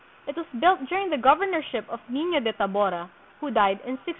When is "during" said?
0.89-1.09